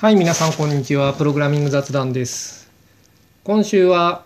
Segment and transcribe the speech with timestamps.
[0.00, 1.12] はい、皆さんこんにちは。
[1.12, 2.70] プログラミング雑談です。
[3.42, 4.24] 今週は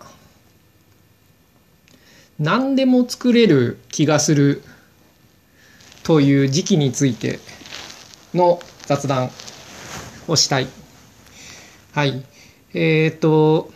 [2.37, 4.61] 何でも作れる気がする
[6.03, 7.39] という時期について
[8.35, 9.31] の雑談
[10.27, 10.67] をしたい。
[11.91, 12.23] はい。
[12.75, 13.71] えっ、と、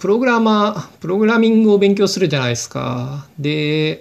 [0.00, 3.28] プログラマー、プログラミングを勉強するじゃないですか。
[3.38, 4.00] で、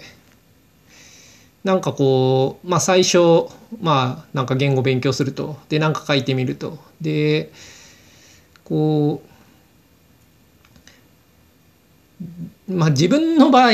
[1.63, 5.57] なんかこう、まあ最初、まあなんか言語勉強すると。
[5.69, 6.77] で、なんか書いてみると。
[6.99, 7.51] で、
[8.65, 9.21] こ
[12.69, 13.71] う、まあ自分の場合、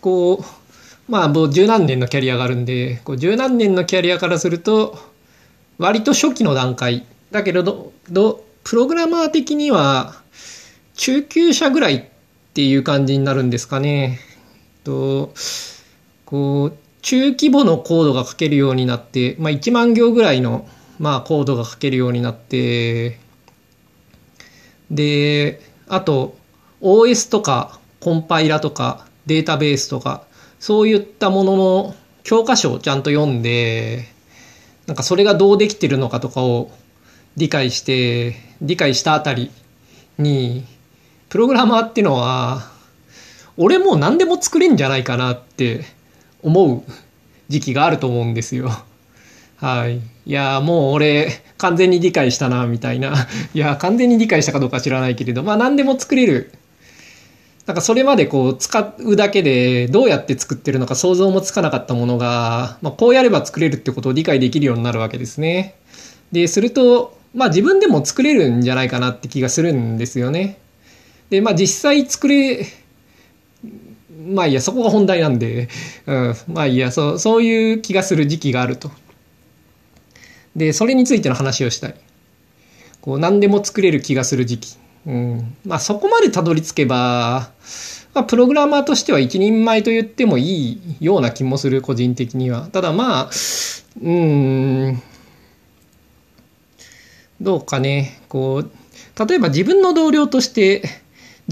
[0.00, 4.98] こう、まあもう十何年のキャリアがあるんで、こう十何年のキャリアからすると、
[5.78, 7.06] 割と初期の段階。
[7.30, 10.14] だけど、どプログラマー的には
[10.94, 12.04] 中級者ぐらいっ
[12.54, 14.20] ていう感じになるんですかね。
[14.84, 15.32] と、
[16.24, 20.66] こう、中規模のコードが書けるようになって、まあ、1万行ぐらいの、
[20.98, 23.18] まあ、コードが書けるようになって、
[24.90, 26.36] で、あと、
[26.80, 30.24] OS とか、コンパイラとか、データベースとか、
[30.60, 34.06] そういったものの教科書をちゃんと読んで、
[34.86, 36.70] なんかそれがどうできてるのかとかを
[37.36, 39.50] 理解して、理解したあたり
[40.18, 40.64] に、
[41.28, 42.70] プログラマーっていうのは、
[43.56, 45.84] 俺もう何でも作れんじゃないかなって
[46.42, 46.82] 思う
[47.48, 48.70] 時期があると思うんですよ。
[49.56, 49.98] はい。
[49.98, 50.00] い
[50.32, 53.28] や、もう俺完全に理解したな、みたいな。
[53.54, 56.52] いや、完全に理解したかどうか知らないけれど、まあ何でも作れる。
[57.66, 65.76] なんかそれまでこう使うだけでどうやって作ってるのか想像もつかなかったものが、まあこうやれば作れるってことを理解できるようになるわけですね。
[66.32, 70.58] で、すると、まあ自分でも作れるんじゃないかなって気がするんですよね。
[71.30, 72.66] で、まあ実際作れ、
[74.26, 75.68] まあいいや、そこが本題なんで、
[76.06, 78.90] うん、まあいいや、そう、そういう気がする時期があると。
[80.56, 81.94] で、それについての話をしたい。
[83.00, 84.76] こう、何でも作れる気がする時期。
[85.06, 85.56] うん。
[85.64, 87.50] まあそこまでたどり着けば、
[88.14, 92.68] まあ、プログラマーとしては一人前と言ってもいいような気もする、個人的には。
[92.72, 93.30] ただまあ、
[94.02, 95.02] うん、
[97.40, 100.82] どうかね、こう、例えば自分の同僚として、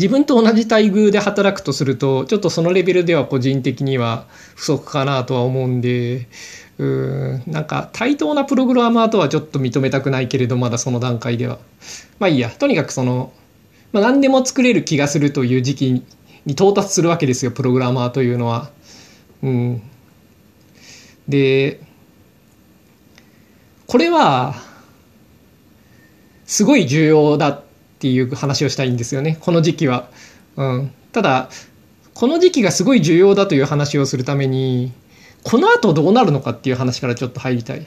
[0.00, 4.24] 自分と同じ待遇で働くとすると、ちょっとそのレベルでは個人的には
[4.54, 6.26] 不足かなとは思うんで、
[6.78, 11.58] うーん、なんか対等なプログラマーとはちょっと認めたくないけれど、まだその段階では。
[12.18, 13.30] まあいいや、とにかくその、
[13.92, 16.02] まあ何でも作れる気がするという時期に
[16.54, 18.70] 到達するわけですよ、プログラマーというのは。
[19.42, 19.82] うん。
[21.28, 21.78] で、
[23.86, 24.54] これは、
[26.46, 27.62] すごい重要だ
[28.00, 30.08] っていう話をしたいんですよね、この時期は。
[30.56, 30.90] うん。
[31.12, 31.50] ただ、
[32.14, 34.90] この時期がすごい重要だという話をするために、
[35.42, 37.82] この後どうなるのかっていう話からちょっと入りたい。
[37.82, 37.84] い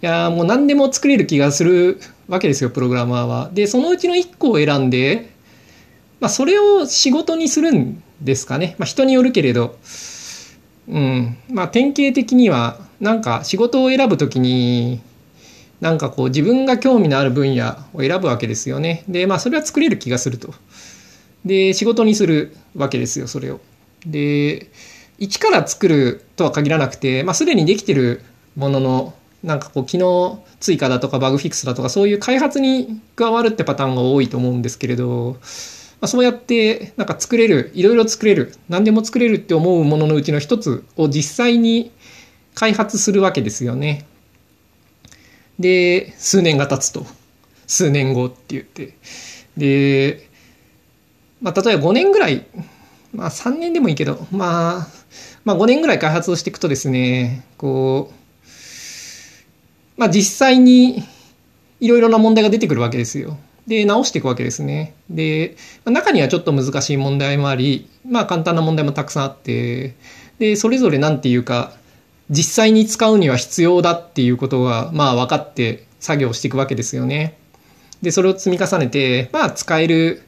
[0.00, 3.50] やもう何でも作れる気がするわけですよ、プログラマーは。
[3.54, 5.30] で、そのうちの1個を選んで、
[6.18, 8.74] まあ、それを仕事にするんですかね。
[8.78, 9.78] まあ、人によるけれど。
[10.88, 11.36] うん。
[11.48, 15.00] まあ、典型的には、なんか仕事を選ぶときに、
[15.80, 19.04] なんかこう自分が興味のある分野を選ぶわけですよね。
[19.08, 20.54] で、まあそれは作れる気がすると。
[21.44, 23.60] で、仕事にするわけですよ、それを。
[24.06, 24.70] で、
[25.18, 28.22] 一から作るとは限らなくて、まあすでにできてる
[28.56, 35.36] ものの、なんかこう機能追加だとかバグフィックスだとかそういう開発に加わるってパターンが多いと思うんですけれど、
[36.00, 41.92] まあ、そうやってなんか作れる、いろいろ作れる、何でも作れるって思うもののうちの一つを実際に
[42.54, 44.06] 開発するわけですよね。
[45.58, 47.06] で、数年が経つと。
[47.66, 48.94] 数年後って言って。
[49.56, 50.28] で、
[51.40, 52.46] まあ、例えば5年ぐらい、
[53.12, 54.88] まあ3年でもいいけど、まあ、
[55.44, 58.26] まあ5年ぐらい開発をしていくとですね、こう、
[59.96, 61.02] まあ実際に
[61.80, 63.38] いろいろな問題が出てくるわけですよ。
[63.66, 64.94] で、直していくわけですね。
[65.10, 69.94] で、中にはちょっと難しい問題もあり、まあ簡単な問題もたくさんあって、
[70.38, 71.72] で、それぞれなんていうか、
[72.30, 77.38] 実際に使うには必要だっていうことが、まあ分かって作業していくわけですよね。
[78.02, 80.22] で、それを積み重ねて、まあ使える、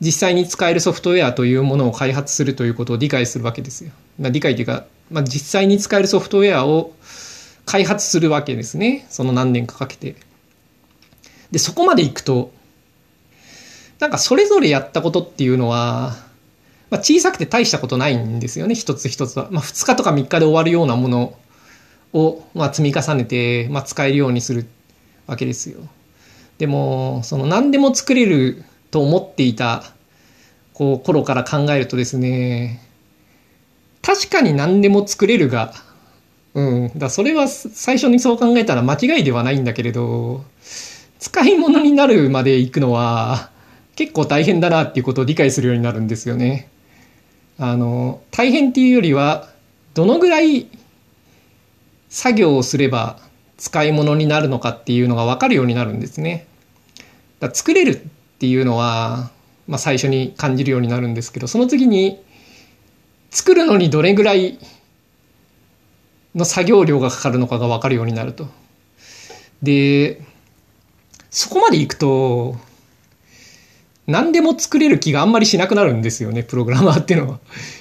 [0.00, 3.92] 実際に使えるソフトウェアというものを開発するということを理解するわけですよ。
[4.18, 6.94] まあ理解というか、まあ実際に使えるソフトウェアを
[7.66, 9.06] 開発するわけですね。
[9.10, 10.16] その何年かかけて。
[11.50, 12.52] で、そこまで行くと、
[13.98, 16.16] なんかそれぞれやったことっていうのは、
[16.90, 19.48] まあ、小さくて大したことないんですよね、一つ一つは。
[19.50, 21.38] まあ、2日とか3日で終わるようなもの
[22.12, 24.66] を、まあ、積み重ねて、まあ、使えるようにする
[25.26, 25.80] わけですよ。
[26.58, 29.84] でも、その何でも作れると思っていた、
[30.74, 32.82] こう、頃から考えるとですね、
[34.02, 35.72] 確かに何でも作れるが、
[36.54, 36.92] うん。
[36.96, 40.44] だそれは最初にそう考えたら間違いではないんだけれど、
[41.20, 43.50] 使い物になるまで行くのは
[43.94, 46.69] 結構大変だなっていうことを理解するようになるんですよね。
[47.60, 49.50] あの、大変っていうよりは、
[49.92, 50.66] どのぐらい
[52.08, 53.20] 作業をすれば
[53.58, 56.46] 使い物になるのかっていうのが分かるようになるんですね。
[57.38, 57.98] だ作れるっ
[58.38, 59.30] ていうのは、
[59.68, 62.22] まあ、最初に感じるようになるんですけどその次に
[63.30, 64.58] 作るのにどれぐらい
[66.34, 68.48] の作業量がかかるのかが分かるようになると。
[69.62, 70.22] で
[71.30, 72.56] そこまでいくと
[74.06, 77.38] 何でも作れる気があんまりしなくなるんですよねプログラマーっていうのは。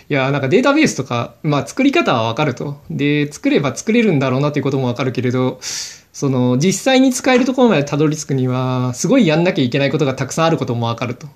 [0.10, 2.80] いやなんかデータベースとか、まあ、作り方は分かると。
[2.90, 11.28] で作れば作れるんだろうなということも分かるけれどその実際に使えるところまでたどり着くにはすごいやんなきゃいけないことがたくさんあることも分かると。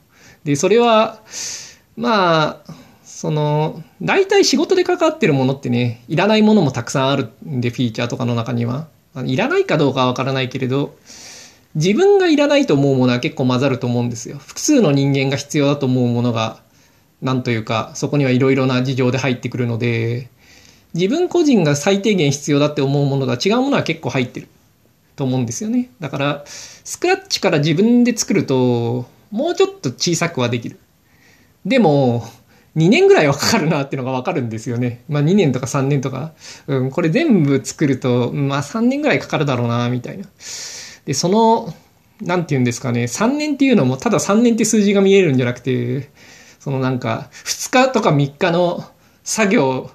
[0.44, 1.21] でそれは
[1.95, 8.88] まあその大体仕事で関わってるものってねいらないものもたくさんあるんでフィーチャーとかの中には
[9.25, 10.95] いらないかどうかは分からないけれど
[11.75, 14.38] 自分がいらないと思うものは結構混ざると思うんですよ。
[14.38, 16.62] 複数の人間が必要だと思うものが
[17.22, 20.30] なんというかそこにはいろいろな事情で入ってくるので
[20.94, 24.48] 自分個人が最低限必要だって思うものが違うものは結構入ってる
[25.16, 25.90] と思うんですよね。
[26.00, 30.80] だからスクラッチから自分で作るともうちょっと小さくはできる。
[31.66, 32.28] でも
[32.76, 35.04] 2年ぐらいはかかるなっていうのがわかるんですよね。
[35.08, 36.34] まあ2年とか3年とか。
[36.68, 40.26] うん、これ全部作ると、まあ3年ぐらいかかるだろうな、みたいな。
[41.06, 41.74] で、その、
[42.22, 46.10] なんて言うんですかね、3年っていうのも、ただ3年って数字が見えるんじゃなくて、
[46.60, 48.86] そのなんか、2日とか3日の
[49.24, 49.92] 作業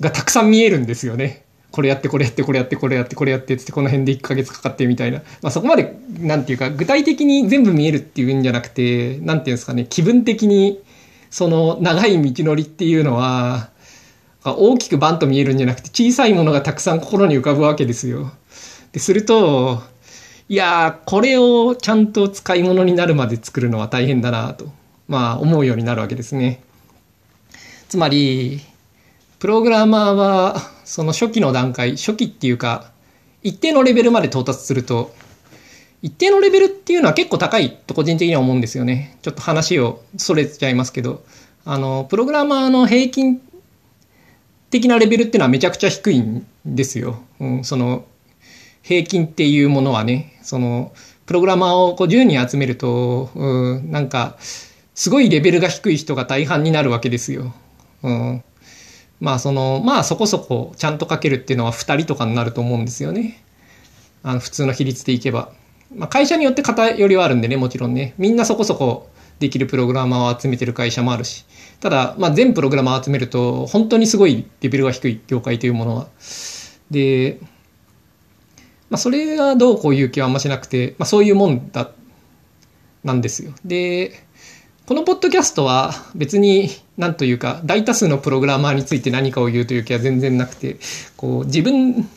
[0.00, 1.44] がたくさん見えるんですよね。
[1.70, 5.18] これやってこれやってこれやってこれやってこれやってってこの辺で1ヶ月かかってみたいな。
[5.42, 10.80] まあそこまで、なんていうか、具体的に全部見えるっていうんじゃなくて、なんていうんですかね、気分的に、
[11.30, 13.70] その長い道のりっていうのは、
[14.42, 18.32] 大きくバンと見えるんじゃなくて、小さいものがたくさん心に浮かぶわけですよ。
[18.92, 19.82] ですると、
[20.50, 24.66] いやー、これをちゃんと使い物になるまで作るのは大変だなと、
[25.06, 26.60] まあ思うようになるわけですね。
[27.88, 28.60] つまり、
[29.38, 32.90] プログラマーは、その初期の段階、初期っていうか、
[33.44, 35.14] 一定のレベルまで到達すると、
[36.02, 39.18] 一定のレベルっていうのは結構高いと個人的には思うんですよね。
[39.22, 41.22] ちょっと話をそれちゃいますけど、
[41.64, 43.40] あの、プログラマーの平均
[44.70, 47.22] 的なレベルっていうのはめちゃくちゃ低いんですよ。
[47.38, 48.04] うん、その、
[48.82, 50.92] 平均っていうものはね、その、
[51.26, 54.36] プログラマーをこう10人集めると、うん、なんか、
[54.94, 57.54] すごいレベルが低い人が大半になるわけですよ。
[58.02, 58.44] うん。
[59.20, 63.42] まあその、まあそこそこちゃんと書けるっていうのは2人とかになると思うんですよね。
[64.22, 65.52] あの普通の比率でいけば。
[65.94, 68.14] まあ会社によって偏りはあるんでね、もちろんね。
[68.18, 71.44] みんなそこそこできるプログラマーを集めてる会社もあるし。
[71.80, 76.08] ただ、まあ全プログラマーを集めると、本当にすごいレベルが低い業界というものは。
[76.90, 77.38] で、
[78.90, 81.90] まあそれがどうこういう気はあんましなくて、まあそういうもんだ、
[83.02, 83.52] なんですよ。
[83.64, 84.12] で、
[84.90, 90.78] このポッドキャストは別に何というか大多数のプログラマーについて何かを言うという気は全然なくて
[91.16, 92.08] こう自分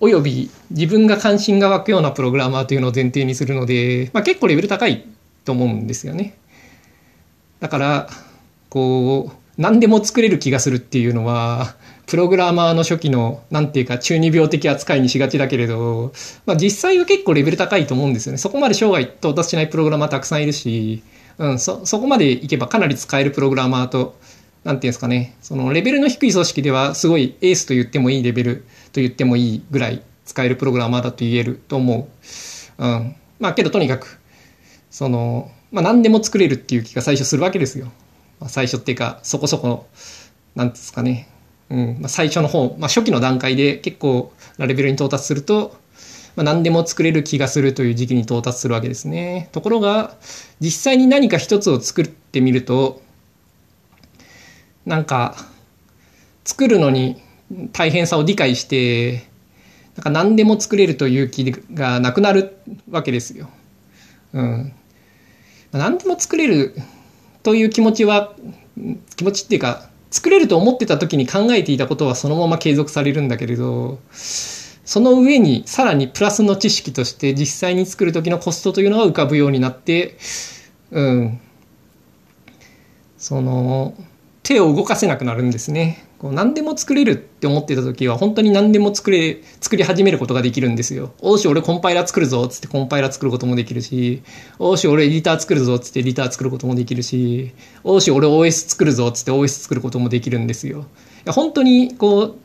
[0.00, 5.06] および自分が関心が湧くようなプログラマーというのを前提にするので、まあ、結構レベル高い
[5.44, 6.36] と思うんですよね。
[7.60, 8.08] だから
[8.70, 11.76] こう何でも作れる気がするっていうのは
[12.08, 16.12] プログラマーの初期の何ていうか中二病的扱いにしがちだけれど、
[16.46, 18.38] まあ、実際は結構レベル高いと思うんですよね。
[18.38, 21.02] そこまで生涯到達しないプログラマーたくさんいるし
[21.38, 24.16] うん、そ、そこまでいけばかなり使えるプログラマーと、
[24.64, 28.56] なんていうんですかね、そのレベルの低い組織ではすごいエースと言ってもいいレベル
[28.92, 32.08] と言ってもいいぐらい使えるプログラマーだと言えると思
[32.78, 32.84] う。
[32.84, 33.16] うん。
[33.38, 34.20] まあけどとにかく、
[34.90, 37.86] その、まあ何でも作れるっていう気が最初するわけですよ。
[38.40, 39.86] まあ、最初っていうか、そこそこの、
[40.56, 41.28] なんですかね、
[41.70, 45.76] うん、まあ、最初の方、まあ初期の段階で結構なレベルに到達すると、
[46.36, 49.48] まあ、何でも作れる気がするという時期に到達するわけですね。
[49.50, 50.16] ところが、
[50.60, 53.02] 実際に何か一つを作ってみると、
[54.86, 55.34] なんか、
[56.44, 57.20] 作るのに
[57.72, 59.28] 大変さを理解して、
[59.96, 62.56] なんか何でも作れるという気がなくなる
[62.88, 63.50] わけですよ。
[64.32, 64.72] うん。
[65.72, 66.76] 何でも作れる
[67.42, 68.34] という気持ちは、
[69.16, 73.98] 気持ちっていうか、作れると思ってた時に考えていたことはそのまま継続されるんだけれど、
[74.88, 80.16] その上にさらにプラスの知識として実際に作る時のコストというのが浮かぶようになって、
[80.90, 81.40] うん、
[83.18, 83.94] その
[84.48, 86.06] 手を動かせなくなるんですね。
[86.16, 91.12] こう何でも作れるって思ってた時は本当に何でも作れ作り始めることができるんですよ。
[91.20, 94.22] おし俺コンパイラ作るぞっつってコンパイラ作ることもできるし、
[94.58, 97.52] おし俺エディター作るぞっつってエディター作ることもできるし、
[97.84, 100.78] おし俺 OS 作るぞっつって OS 作ることもできるんですよ。
[100.78, 100.82] い
[101.26, 102.36] や本当にこう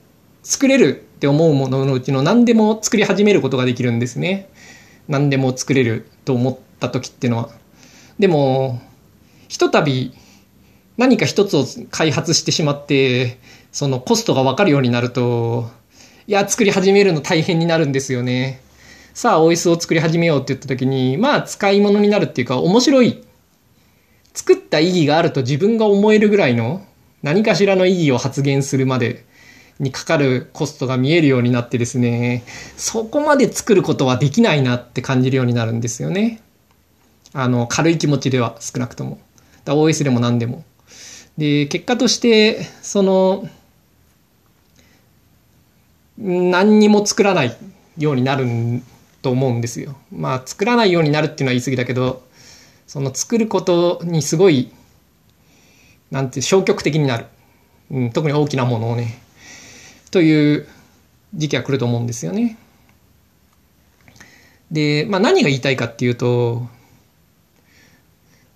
[0.44, 4.50] 作れるって思うもののうちの何でも作り始めることができるんですね。
[5.08, 7.50] 何でも作れると思った時ってのは。
[8.20, 8.82] でも、
[9.48, 10.14] ひとたび
[10.98, 13.40] 何か一つを開発してしまって、
[13.72, 15.70] そのコストがわかるようになると、
[16.28, 18.62] いや、作り始めるの大変になるんですよね。
[19.14, 23.24] さあ、OS を作り始めようって言った時に、まあ、使い物になるっていうか、面白い。
[24.34, 26.84] 作った意義があると自分が思えるぐらいの
[27.22, 29.26] 何かしらの意義を発言するまで
[29.80, 32.44] にかかるコストが見えるようになってですね、
[32.78, 36.42] そこまで作ることはできないなって感じるようになるんですよね。
[37.34, 39.20] あの、軽い気持ちでは少なくとも。
[39.66, 40.64] OS でも何でも。
[41.38, 43.50] で、結果として、その、
[46.18, 47.58] 何にも作らない
[47.98, 48.46] ようになる
[49.22, 49.96] と思うんですよ。
[50.12, 52.24] まあ、作らないようになるっていうのは言い過ぎだけど、
[52.86, 54.72] その作ることにすごい、
[56.12, 57.26] なんて消極的になる。
[57.90, 59.20] うん、特に大きなものをね。
[60.12, 60.68] という
[61.34, 62.58] 時期が来ると思うんですよね。
[64.70, 66.68] で、まあ何が言いたいかっていうと、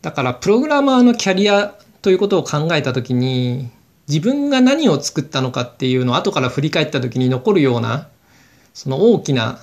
[0.04, 1.76] だからプログラマーのキャリア
[2.08, 3.70] ということを考えたときに、
[4.08, 8.08] 自分が何を作ったのかっていうのを後から振り返ったときに残るような、
[8.74, 9.60] その大きな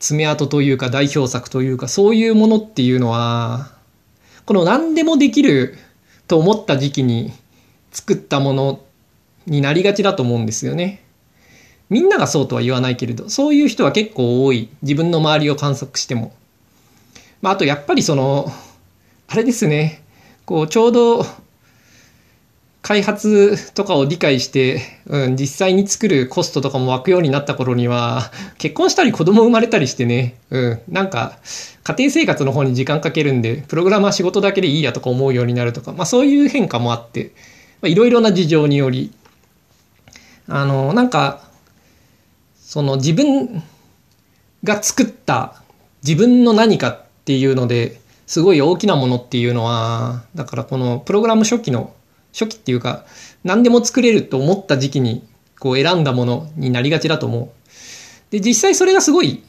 [0.00, 3.72] 爪痕というか代表作というかそういうものっていうのは、
[4.44, 5.78] この何でもできる
[6.28, 7.32] と思った時期に
[7.90, 8.84] 作ったもの
[9.46, 11.06] になりがちだと思うんですよね。
[11.88, 14.68] みんながそうとは言わないけれど、そういう人は結構多い。
[14.82, 16.34] 自分の周りを観測しても。
[17.40, 18.52] まあ、あとやっぱりその、
[19.26, 20.03] あれですね。
[20.46, 21.24] こう、ちょうど、
[22.84, 31.38] 開発とかを理解して、うん、実際に作るコストとかも湧くようになった頃には、結婚したり子供生まれたりしてね、うん、なんか、
[31.82, 37.32] 家庭生活の方に時間かけるんで、プログラマー仕事だけでいいやとか思うようになるとか、まあそういう変化もあって、
[37.84, 39.14] いろいろな事情により、
[40.46, 41.40] あの、なんか、
[42.60, 43.62] その自分
[44.62, 45.62] が作った
[46.02, 51.94] 自分の何かっていうので、すごい大きなものっていうのは、だからこのプログラム初期の、
[52.32, 53.04] 初期っていうか、
[53.44, 55.26] 何でも作れると思った時期に、
[55.58, 57.50] こう選んだものになりがちだと思う。
[58.30, 59.42] で、実際それがすごい、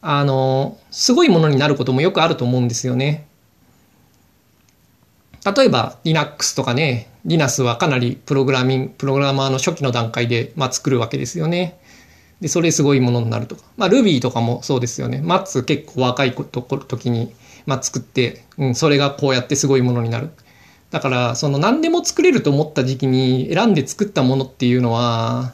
[0.00, 3.26] あの、すごいものになることもよくあると思うんですよね。
[5.44, 11.78] 例えば Linux とかね、Linux はかなりプログラミング、プログラマーの初期の段階で、まあ、作るわけですよね。
[12.40, 13.62] で、それすごいものになるとか。
[13.76, 15.20] まあ、Ruby とかもそうですよね。
[15.22, 17.32] マッツ結構若い時に、
[17.66, 20.30] まあ、作って、うん、それがこうやってすごいものになる。
[20.90, 25.52] だから、その何でも作れると思った時期に選んで作ったものっていうのは、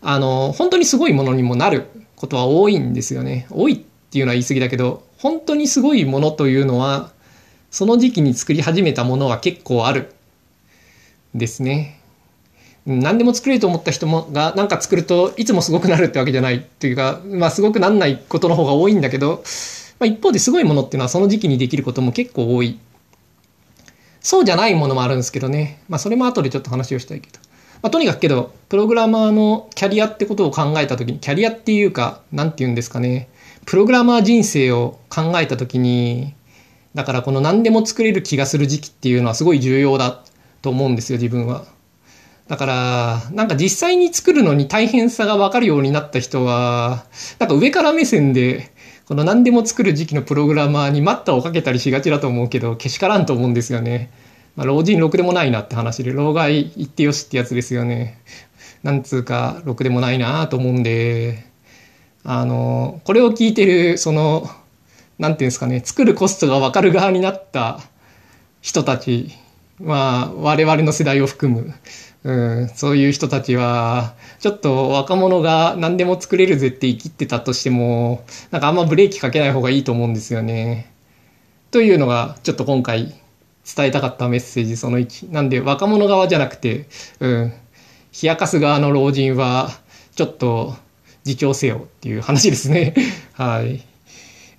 [0.00, 3.46] あの、本当にすごいものにもなることは多いんですよね。
[3.50, 7.12] 多いっていうのは言い過ぎだけど、本当にすごいものというのは、
[7.70, 10.12] その時期に作り始めたものは結構ある。
[11.34, 11.98] ですね。
[12.84, 19.42] 何でも作れると思った人もが何か作るといつもすごくなるってわけじゃないっていうか、まあすごくなんないことの方が多いんだけど、
[20.02, 22.80] まあ、一方ですごいものっていうのはその時期にできることも結構多い。
[24.20, 25.80] そうじゃないものもあるんですけどね。
[25.88, 27.38] まあそれも後でちょっと話をしたいけど。
[27.82, 33.28] まあとにかくけど、プログラマーのキャリアってことを考えたときに、キャリアっていうか、なんて言うんですかね。
[33.64, 36.34] プログラマー人生を考えたときに、
[36.96, 40.24] だからこの何でも作れる気がする時期っていうのはすごい重要だ
[40.62, 41.64] と思うんですよ、自分は。
[42.48, 47.04] だから、なんか実際に作るのに大変さがわかるようになった人は、
[47.38, 48.71] なんか上から目線で、
[49.12, 54.10] この何でも作る時期のプログラマーに待ったをかけたりしがちだと思うけど、けしからんと思うんですよね。
[54.56, 58.18] まあ、老人ろくでもないなって話で、老害言ってよしってやつですよね。
[58.82, 61.44] なんつうか、ろくでもないなと思うんで、
[62.24, 64.48] あの、これを聞いてる、その、
[65.18, 67.80] なんていうんですかね、作るコストがわかる側になった
[68.62, 69.28] 人たち、
[69.78, 71.74] まあ、我々の世代を含む、
[72.24, 80.92] うん、そういう人たちは、ちょっと若者が何でも作れるぜって生きてたとしても、なんかあんまブレーキかけない方がいいと思うんですよね。
[81.72, 83.12] というのが、ちょっと今回
[83.64, 85.32] 伝えたかったメッセージその1。
[85.32, 86.86] なんで若者側じゃなくて、
[87.18, 89.70] うん、冷やかす側の老人は、
[90.14, 90.76] ちょっと
[91.24, 92.94] 自重せよっていう話ですね。
[93.32, 93.82] はい。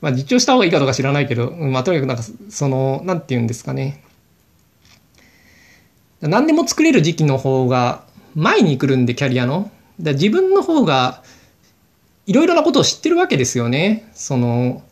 [0.01, 4.03] まあ自重した方がいいかどうか知らないけど、まあとにかくなんか、その、なんて言うんですかね。
[6.27, 8.03] 何でも作れる時期の方が
[8.36, 9.72] 前に来るんで、キャリアの。
[10.00, 11.22] だ自分の方が
[12.25, 14.10] いろいろなことを知ってるわけですよね。
[14.13, 14.84] その、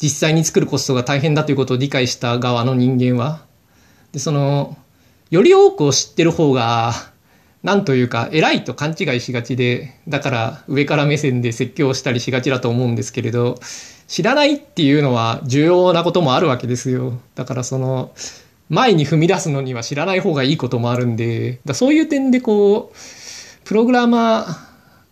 [0.00, 3.44] 実際に作るコストが大変だということを理解した側の人間は。
[4.12, 4.76] で、その、
[5.30, 6.92] より多くを知ってる方が、
[7.62, 13.58] なんというか、偉いと勘違いしがちで、だから上から目線で説教したりしがちだと思うんですけれど、
[14.06, 17.20] 知らないっていうのは重要なこともあるわけですよ。
[17.34, 18.12] だからその、
[18.68, 22.96] 前に踏み出すのには知らない方がいいこともあるんで、だそういう点でこう、
[23.64, 24.42] プログラマ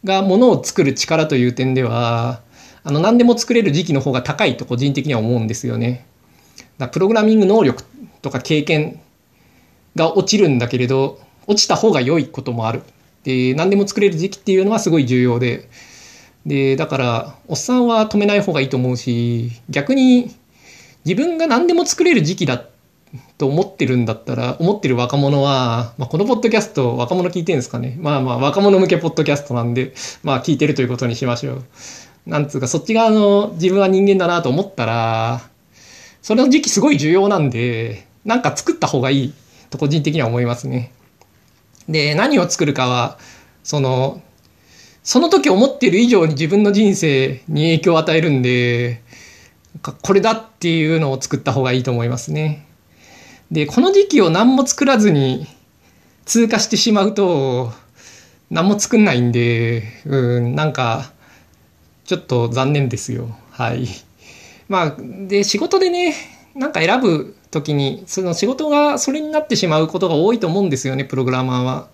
[0.05, 2.43] ーがものを作る力という点では、
[2.85, 6.07] あの、何でも作れる時期の方が高いと個人的には思うんですよね。
[6.79, 7.83] だプログラミング能力
[8.21, 9.01] とか経験
[9.95, 12.83] が落ちるんだけれど、落ちた方が良いこともある。
[13.25, 15.69] で、何でも作れる時期っていうのはすごい重要で、
[16.45, 20.37] で、だから、おっさんは止めない方がいいと思うし、逆に
[21.07, 22.76] 自分が何でも作れる時期だって
[23.39, 27.97] と思ってるんだったら、思ってる若者は、まあ、このポッドキャスト若者聞いてるんですかね。
[28.01, 31.65] まあまあ若者向けポッドキャストなんで、まあ聞いてるということにしましょう。
[32.27, 35.43] なんつうか、そっち側の自分は人間だなと思ったら、
[36.23, 39.35] それの時期すごい重要なんで、なんか作った方がいい
[39.71, 40.93] と個人的には思いますね。
[41.89, 43.19] で、何を作るかは、
[43.63, 44.23] その、
[45.05, 49.03] その時思ってる以上に自分の人生に影響を与えるんで、
[49.81, 52.66] これだっていうのを作った方がいいと思いますね。
[53.51, 55.47] で、この時期を何も作らずに
[56.25, 57.73] 通過してしまうと、
[58.51, 61.13] 何も作んないんで、うん、なんか、
[62.05, 63.37] ちょっと残念ですよ。
[63.51, 63.89] はい。
[64.69, 66.15] まあ、で、仕事でね、
[66.55, 71.89] なんか選ぶ時に、その仕事がそれになってしまうことが多いと思うんですよね、プログラマーは。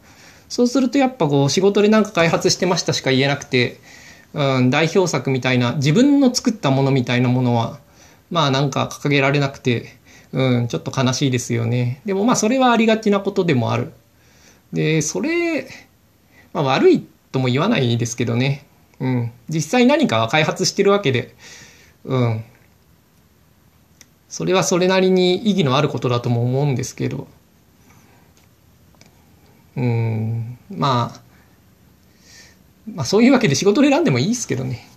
[0.48, 3.78] そうするとやっぱこう、仕事でなんか開発してましたしか言えなくて、
[4.34, 7.78] うん、代表作みたいな、自分の作ったものみたいなものは、
[8.30, 9.98] まあなんか掲げられなくて、
[10.32, 12.00] うん、ちょっと悲しいですよね。
[12.04, 13.92] でもまあそれはありがちなことでもある。
[14.72, 15.68] で、それ、
[16.52, 18.66] まあ悪いとも言わないですけどね。
[19.00, 19.32] うん。
[19.48, 21.34] 実際何かは開発してるわけで、
[22.04, 22.44] うん。
[24.28, 27.28] それはそれなりに意義のあることだとも思うんですけど、
[29.76, 31.20] うん、まあ、
[32.94, 34.88] まあそういうわけで仕事で選んでもいいですけどね。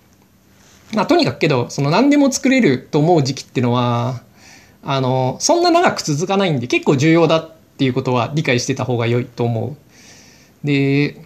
[0.94, 4.22] まあとにかくけど、その何でも作れると思う時期ってのは、
[4.86, 9.76] あの、そんな長く続かないんで結構重要だっていうことは理解してた方が良いと思
[10.64, 10.66] う。
[10.66, 11.22] で、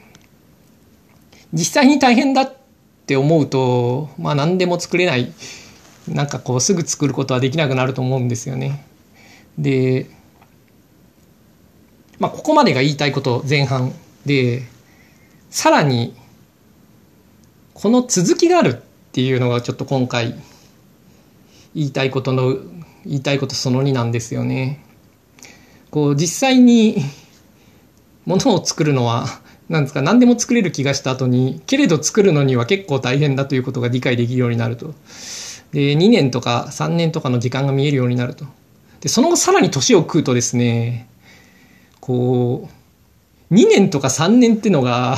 [1.54, 2.54] 実際に大変だっ
[3.06, 5.34] て思うと、まあ何でも作れない
[6.08, 8.86] なんかこうすぐ作ることはできなくなると思うんですよね。
[9.58, 10.10] で、
[12.18, 13.94] まあここまでが言いたいこと前半
[14.26, 14.64] で、
[15.50, 16.16] さらに
[17.74, 20.36] この続きがあるっていうのがちょっと今回
[21.76, 22.58] 言いたいことの
[23.06, 24.84] 言いたいことその2なんですよね。
[25.92, 26.98] こう実際に
[28.26, 34.94] ものを作るのはなんですか何でも作れる気がした後にけれど作るのには結構大変だということが理解できるようになると。
[35.72, 38.46] で、2年とか3年とかの時間が見えるようになると。
[39.02, 41.08] で、その後さらに年を食うとですね、
[42.00, 42.70] こ
[43.52, 45.18] う、2年とか3年ってのが、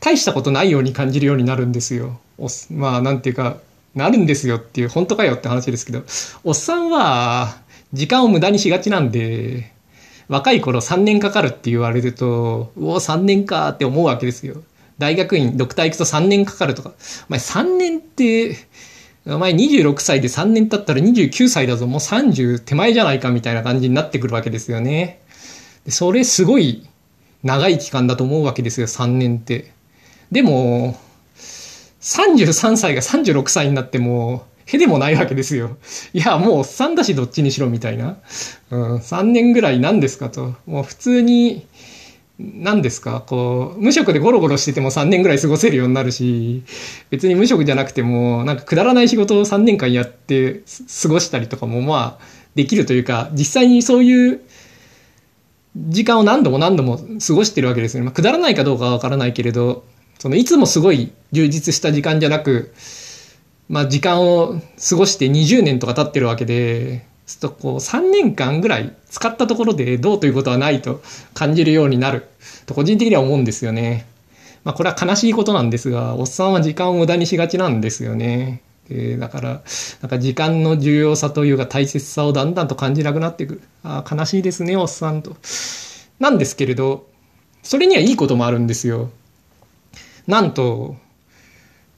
[0.00, 2.18] 大したことないように感じるようになるんですよ。
[2.70, 3.58] まあ、なんていうか、
[3.94, 6.02] なるんですよっていう、本当かよって話ですけど、
[6.44, 7.56] おっさんは、
[7.92, 9.72] 時間を無駄にしがちなんで、
[10.28, 14.62] 若い頃3年かかるって言われると、うお、3年かって思うわけですよ。
[14.98, 16.90] 大学院、ドクター行くと3年かかるとか。
[16.90, 16.92] お
[17.30, 18.56] 前3年って、
[19.26, 25.20] お前26歳で3年経ったら29歳だぞ、もう30手前じゃないかみたいな感じになってくるわけですよね。
[25.88, 26.86] それすごい
[27.42, 29.72] 長い期間だと思うわけですよ、3年って。
[30.30, 30.96] でも、
[32.00, 35.76] 33歳が36歳になっても、へでもないわけですよ。
[36.12, 38.18] いや、もうおっさんだしどっちにしろみたいな。
[38.70, 40.54] うん、3年ぐらい何ですかと。
[40.66, 41.66] もう普通に、
[42.38, 46.62] 何ですかこう、無職でゴロゴロしてても3年ぐらい過ごせるようになるし、
[47.10, 50.62] 別に無職じゃなくても、なんかくだらない仕事を3年間やって
[51.02, 54.40] 過ごしたりとかもまあ、できるというか、実際にそういう
[55.76, 58.04] 時間を何度も何度も過ごしてるわけですね。
[58.04, 59.84] まあ、くだらないかどうかはわからないけれど、
[60.20, 62.72] そのいつもすごい充実した時間じゃなく、
[63.70, 71.00] まあ時間を過ごして20年とか経ってるわけで、ちょっとこう3年間ぐらい使ったところでどうということはないと
[71.32, 72.28] 感じるようになる
[72.66, 74.06] と個人的には思うんですよね。
[74.62, 78.60] まあこれは悲しいことなんですが、おっさんは時間を無駄にしがちなんですよね。
[78.90, 79.62] えだから、
[80.02, 83.62] なんか時間の重要さというか大切さをだんだんと感じなくなってくる。
[83.84, 85.36] ああ、悲しいですね、おっさんと。
[86.18, 87.06] なんですけれど、
[87.62, 89.10] それにはいいこともあるんですよ。
[90.26, 90.96] なんと、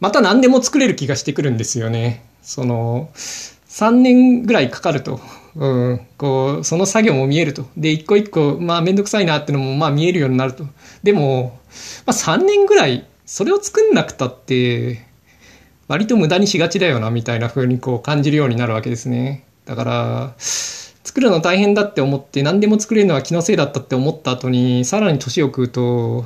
[0.01, 2.25] また何でも作れる気がしてくるんですよね。
[2.43, 5.21] その、3年ぐらいかかると。
[5.55, 7.67] うん、こう、その作業も見えると。
[7.77, 10.67] で、一個一個、まあ、めんどくさいなってのも、まあ、見えるようになると。
[11.03, 11.59] でも、
[12.07, 15.05] まあ、3年ぐらい、それを作んなくたって、
[15.89, 19.45] 割と無駄にしがちだよな、みたいな風にこう感じるようになるわけですね。
[19.67, 26.25] だから、作るの大変だって思って、何でも作れるのは気のせいだったって思った後に、さらに年を食うと、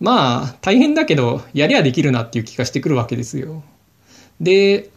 [0.00, 3.62] まあ、大変だけど、やりゃできるなっていう気がしてくるわけですよ。
[4.40, 4.90] で、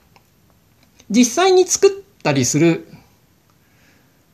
[1.10, 1.92] 実際に作っ
[2.24, 2.88] たりする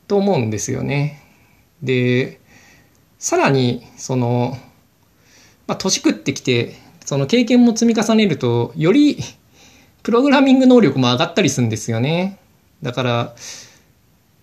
[0.08, 1.23] と思うんですよね。
[1.82, 2.39] で、
[3.17, 4.58] さらに、その、
[5.67, 6.75] まあ、年食ってきて、
[7.06, 9.17] その経験も積み重ねると、より
[10.03, 12.38] プログラミング能力も上がったりするんですよね。
[12.84, 13.36] だから、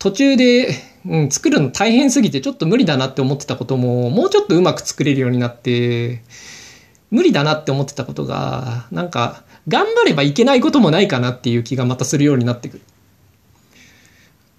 [0.04, 0.68] 途中で、
[1.06, 6.22] うん、作るの大変すぎてちょっと無理だなって思ってたことも、もうちょっとうまく作れるようになって、
[7.10, 12.82] 無理だなって思ってたことが、なんか、頑張ればいけないこともないかなっていう気がまたするようになってくる。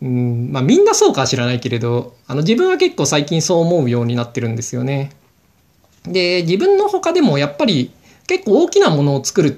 [0.01, 5.12] うん、まあみんなそうかは知らないけれど、あの自分は結構最近そう思うようになってるんですよね。
[6.05, 7.91] で、自分の他でもやっぱり
[8.25, 9.53] 結構大きなものを作るっ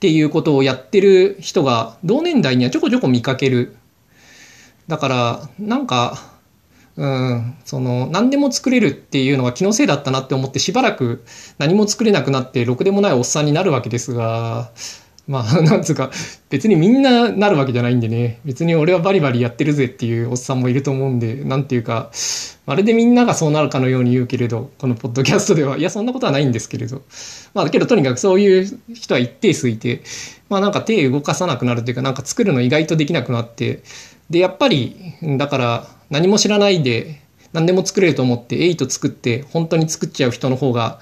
[0.00, 3.76] ていうことをやってる人が同年代にはちょこちょこ見かける。
[4.88, 6.32] だから、なんか、
[6.96, 11.24] うん、その、何でも作れるっていうのが気のせいだったなって思ってしばらく
[11.58, 14.70] 何も作れなくなってろくでもないおっさんになるわけですが、
[15.28, 16.10] まあ、 なんつうか、
[16.50, 22.10] 別にみんななるわけじゃないんでね、別に俺はバリバリやってるぜっていうおっさんもいると思うんで、なんていうか、
[22.66, 27.02] まるでみんながそうなるかのように言うけれど、このポッドキャストでは、いや、そんなことはないんですけれど、
[27.54, 30.02] まあ、だけどとにかくそういう人は一定数いて、
[30.48, 33.82] まあなんか手動かさなくなるというか、なんか作るの意外とできなくなって、
[34.32, 34.96] で、やっぱり、
[35.36, 37.20] だから何も知らないで、
[37.52, 41.00] 何でも作れると思って、8作って、本当に作っちゃう人の方が、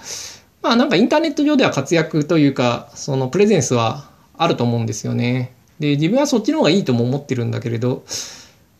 [0.62, 5.54] まあなんかインターネット上では活躍というか、そのプレゼンスはあると思うんですよね。
[5.78, 8.02] で、自分はそっちの方がいいとも思ってるんだけれど、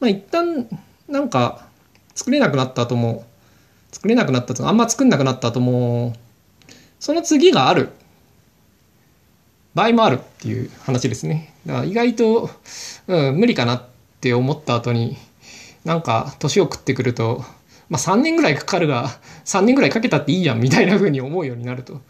[0.01, 0.69] まあ一旦、
[1.09, 1.69] なんか、
[2.17, 3.25] 作れなくなった後も、
[3.93, 6.13] 作れなくなったと、あんま作んなくなった後も、
[6.99, 7.91] その次がある
[9.75, 11.55] 場合もあるっていう話ですね。
[11.67, 12.51] だから意外と、
[13.07, 13.90] うん、無理かな
[14.21, 15.17] って思った後に、
[15.87, 17.43] なんか年を食ってくると、
[17.89, 19.09] まあ3年ぐらいかかるが、
[19.47, 22.03] 3年ぐらいかけたっていいやんみたいな風に思うようになると。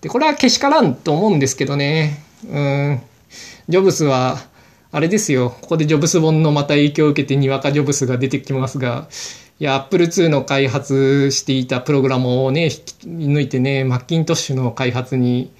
[0.00, 2.22] で、これはけしからんと思うんですけどね。
[2.48, 3.02] うん、
[3.68, 4.38] ジョブスは、
[4.92, 9.08] あれですよ、ここでジョブス本のまた影響を受けてにわかジョブスが出てきますが、
[9.60, 15.52] いや、Apple 2の開発していたプログラムをね、引き抜いてね、マッキントッシュの開発に、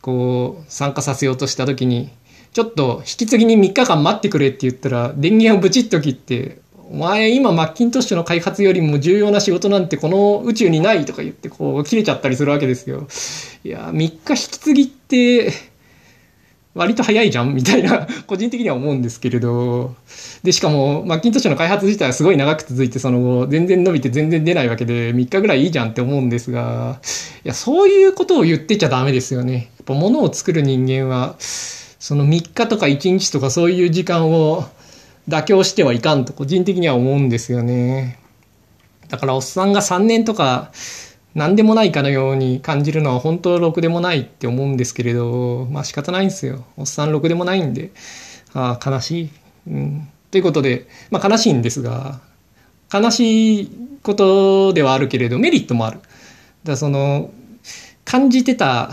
[0.00, 2.10] こう、参加させようとした時に、
[2.54, 13.08] ちょっと引き継ぎに3日間待ってくれって言ったら、電源をブチッと切って、お前今マッキントッシュの開発よりも重要な仕事なんてこの宇宙にないとか言ってこう切れちゃったりするわけですよ。
[13.64, 15.52] いや、3日引き継ぎって、
[16.74, 19.96] 割と早いじゃんみたいな、個人的には思うんですけれど、
[20.44, 27.00] で、しかも、マッキントッシュの開発自体はすごい長く続いて、その後、全然伸びて全然出ないわけで、3日ぐらいいいじゃんって思うんですが、
[27.44, 29.54] いや、そういうことを言ってちゃダメですよね。
[29.54, 31.36] やっぱ物を作る人間は、
[32.04, 34.64] その3日とか1日とかそういう時間を
[35.26, 38.18] 妥協してはいかんと個人的には思うんですよね。
[39.08, 40.70] だからおっさんが3年とか
[41.34, 46.66] 何でもないかのように感じるのは本当ろくでもないって思うんですけれど、まあ仕方ないんですよ。
[46.76, 47.90] おっさんろくでもないんで、
[48.52, 49.30] ああ、悲しい。
[49.68, 50.08] うん。
[50.30, 52.20] ということで、まあ悲しいんですが、
[52.92, 53.70] 悲しい
[54.02, 56.00] ことではあるけれど、メリットもある。
[56.00, 56.10] だか
[56.66, 57.30] らその、
[58.04, 58.90] 感じてた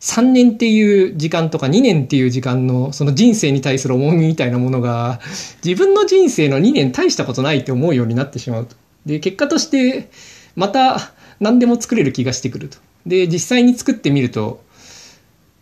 [0.00, 5.20] 3年っていう時間とか2年っていう時間のその人生に対する重みみたいなものが
[5.64, 8.76] 自分の人生の2年大したことないって思うようになってしまうと。
[9.06, 10.10] で、結果として
[10.54, 12.78] また何でも作れる気がしてくると。
[13.06, 14.62] で、実際に作ってみると、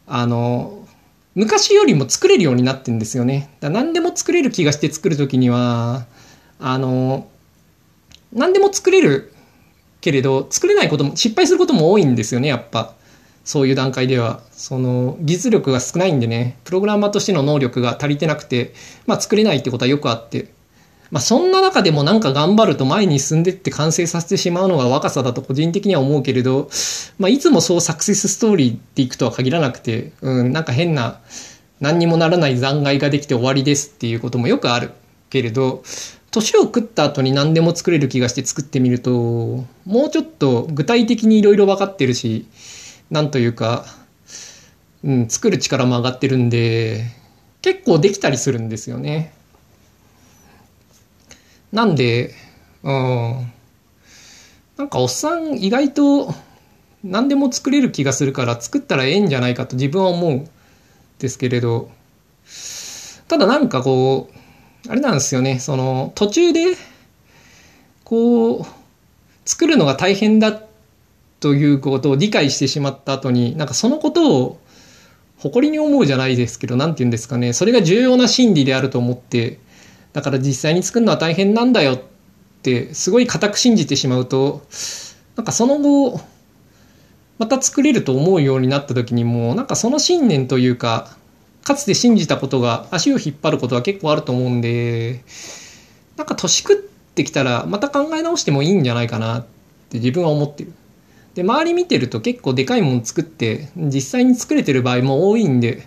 [0.07, 0.87] あの、
[1.35, 3.51] 昔よりも作れるようになってんですよね。
[3.61, 6.07] だ何でも作れる気がして作るときには、
[6.59, 7.29] あの、
[8.33, 9.33] 何でも作れる
[10.01, 12.95] けれど、作れないことも、失敗することも多いんですよね、やっぱ。
[13.45, 14.41] そういう段階では。
[14.53, 18.73] その、技術力が少ないんでね、プログラマーとしての能力が足りてなくて、
[19.07, 20.53] まあ作れないってことはよくあって。
[21.11, 26.69] まあ、そんな中でもなんか頑張ると前に進んでって完成させてしまうのが若さだと個人的には思うけれど、
[27.19, 31.21] まあ、いつもそうサクセスストーリーっていくとは限らなくて、うん、なんか変な、
[31.81, 34.91] 何にもならない残骸ができて終わりですっていうこともよくある
[35.31, 35.85] けれど、
[36.33, 39.67] 年を食った後に何でも作れる気がして作ってみると、も
[40.07, 42.47] うちょっと具体的にいろいろ分かってるし、
[43.15, 43.87] なんというか、
[45.05, 47.05] うん、作る力も上がってるんで、
[47.63, 49.33] 結構できたりするんですよね。
[51.71, 52.35] なんで、
[52.83, 53.53] うん。
[54.77, 56.35] なんかおっさん意外と
[57.05, 60.51] 何でも作れる気がするから作ったらええんじゃないかと自分は思うん
[61.21, 61.93] ですけれど、
[63.29, 64.29] ただなんかこ
[64.89, 66.77] う、あれなんですよね、その途中で、
[68.03, 68.67] こう、
[69.45, 70.64] 作るのが大変だっ
[71.45, 74.61] ということを理解してしまった後に、なんかそのことを
[75.37, 79.59] 誇りに思うじゃないですけど、なんて言うんですかね、それが重要な心理であると思って、
[80.15, 82.03] だから実際に作るのは大変なんだよっ
[82.63, 84.63] てすごい固く信じてしまうと
[85.37, 86.21] なんかその後
[87.37, 91.17] また作れると思うようになった時にもなんかその信念というか
[91.65, 95.25] かつて信じたことが足を引っ張ることは結構あると思うんで
[96.17, 99.47] なんか年食ってきたらまた考え直してもいいんじゃないかなっ
[99.91, 100.73] て自分は思ってる。
[101.35, 105.87] で周り見てると結構でかいもの作って実際に作れてる場合も多いんで、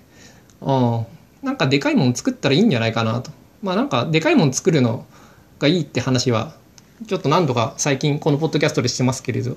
[0.62, 1.06] うん、
[1.42, 3.32] なんかでかいもの作ったらいいんじゃないかなと。
[3.64, 5.06] まあなんかでかいもの作るの
[5.60, 6.54] がいいって話は
[7.08, 9.56] ちょっと何度か最近このポッドキャストでしてますけれど、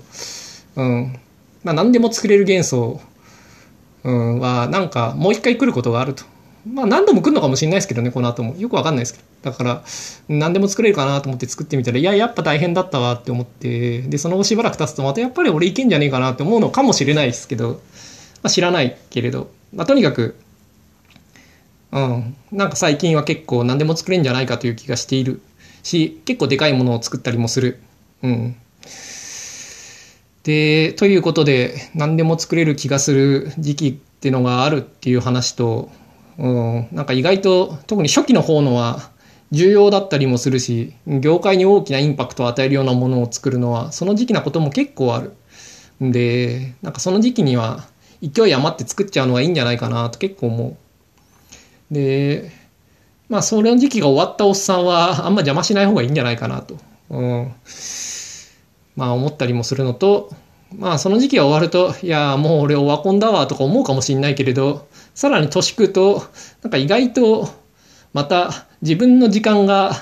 [0.76, 1.18] うん。
[1.64, 3.00] まあ、何でも作れる幻想、
[4.04, 6.24] うん、はなんかもう一回来ることがあると。
[6.66, 9.84] まあ何度も来るのかもしれないですけどねこの後もよくわかんないですけどだから
[10.28, 17.78] 何でも作れるかなと思って作ってみたらいややっぱ大変だったわって思ってでその後しばらく経つとまたやっぱり俺いけんじゃねえかなって思うのかもしれないですけど、ま
[18.44, 20.36] あ、知らないけれど、まあ、とにかく
[21.92, 22.36] うん。
[22.52, 25.40] なんか最近は結構何でも作れるんじゃないかという気がしている
[25.82, 27.80] し、結構でかいものを作ったりもする。
[28.22, 28.56] うん。
[30.44, 35.90] で、ということで、何でも作れる気がする時期っていうのがあるっていう話と、
[36.40, 39.10] うん、なんか意外と、特に初期の方のは
[39.50, 45.34] 重要だったりもするし、業界に大きなインパクトを与えるようなものを作るのは、その時期なことも結構ある
[46.02, 46.12] ん。
[46.12, 47.86] で、なんかその時期には
[48.22, 51.94] 勢い余って作っちゃうのがいいんじゃないかなと結構思う。
[51.94, 52.50] で、
[53.28, 56.78] まあ、それの時期が終わったおっさんは、あんま邪魔しない方がいいんじゃないかなと、
[57.10, 57.52] うん、
[58.96, 60.30] まあ、思ったりもするのと、
[60.76, 66.22] まあ、その時期が終わると、いや、もう俺オワコンだわとか思うかもしれないけれど、さらに年食うと、
[66.62, 67.48] なんか意外と、
[68.12, 69.92] また自分の時間が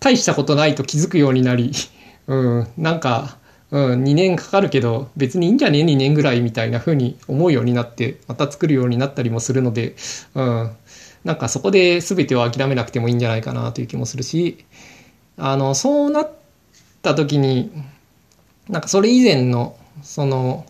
[0.00, 1.72] 大したことないと気づくようになり、
[2.26, 3.36] うん、なんか、
[3.70, 5.78] うん、2年かかるけど別にいいんじゃね？
[5.78, 9.94] え2年ぐらいみたいな風に思うようになってまた作るようになったりもするので、
[10.34, 10.70] うん、
[11.24, 14.64] なんかそこで全てを諦めなくてもいいんじゃないかなという気もするし、
[15.36, 16.30] あの、そうなっ
[17.00, 17.70] た時に、
[18.68, 20.66] なんかそれ以前の、その、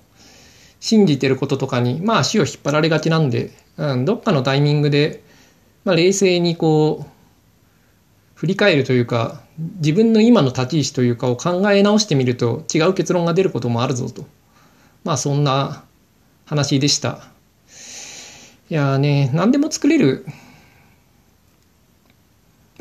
[0.81, 5.23] 信じてることとかに、まあ足を引っ張られがちなんで、うん、どっかのタイミングで、
[5.85, 7.11] まあ冷静にこう、
[8.35, 9.43] 振り返るというか、
[9.79, 14.27] 自分の今の立ち位置というかを考え直してみると違う結論が出ることもあるぞと。
[15.05, 15.85] まあそんな
[16.47, 17.25] 話でした。
[18.71, 20.27] いやね、何でも作れる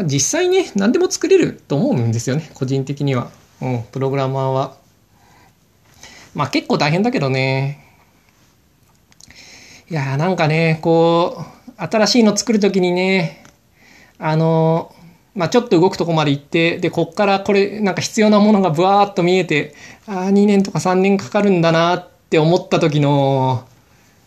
[0.06, 3.30] 実際ね、何でも作れると思うんですよね、個人的には。
[3.62, 4.78] うん、プログラマーは。
[6.34, 7.88] まあ結構大変だけどね。
[9.90, 13.44] いやーなんかね、こう、新しいの作るときにね、
[14.20, 14.96] あの、
[15.36, 19.76] まあちょっと動くとこまで行って、で、こっからこれ、なんか必要なものがブワーっと見えて、
[20.08, 23.66] ああ、2年とか3年かかるんだなって思った時の、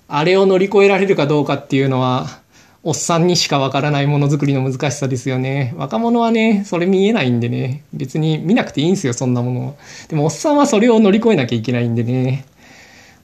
[0.09, 2.44] あれを乗り越えられるかどうかっていうのは、
[2.87, 5.75] おっさんにしかわからないものづくりの難しさですよね。
[5.79, 9.77] 若者はね、それ見えないんでね、別に見なくていいんですよ、そんなもの
[10.09, 12.45] でもおっさんはそれを乗り越えなきゃいけないんでね。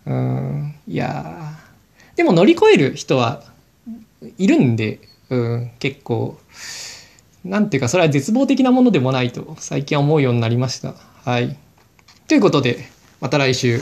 [0.06, 1.58] うん、いや
[2.16, 3.42] でも乗り越える人は
[4.38, 6.38] いるんで、うん、結構、
[7.44, 10.94] なんていうか、それは絶望的なものでもないと最近は思うようになりました。
[11.24, 11.56] はい。
[12.28, 12.88] ということで、
[13.20, 13.80] また来週。